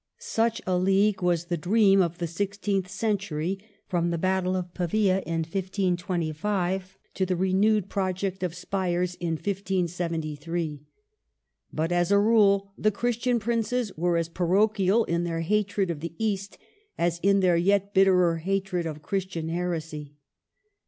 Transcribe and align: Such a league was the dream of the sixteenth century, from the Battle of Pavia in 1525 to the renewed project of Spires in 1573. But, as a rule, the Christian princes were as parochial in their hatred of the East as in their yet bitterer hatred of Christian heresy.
Such 0.17 0.63
a 0.65 0.79
league 0.79 1.21
was 1.21 1.45
the 1.45 1.57
dream 1.57 2.01
of 2.01 2.17
the 2.17 2.25
sixteenth 2.25 2.89
century, 2.89 3.59
from 3.87 4.09
the 4.09 4.17
Battle 4.17 4.55
of 4.55 4.73
Pavia 4.73 5.21
in 5.27 5.41
1525 5.43 6.97
to 7.13 7.23
the 7.23 7.35
renewed 7.35 7.87
project 7.87 8.41
of 8.41 8.55
Spires 8.55 9.13
in 9.19 9.33
1573. 9.33 10.81
But, 11.71 11.91
as 11.91 12.11
a 12.11 12.17
rule, 12.17 12.71
the 12.79 12.89
Christian 12.89 13.39
princes 13.39 13.95
were 13.95 14.17
as 14.17 14.27
parochial 14.27 15.03
in 15.03 15.23
their 15.23 15.41
hatred 15.41 15.91
of 15.91 15.99
the 15.99 16.15
East 16.17 16.57
as 16.97 17.19
in 17.21 17.41
their 17.41 17.55
yet 17.55 17.93
bitterer 17.93 18.37
hatred 18.37 18.87
of 18.87 19.03
Christian 19.03 19.49
heresy. 19.49 20.15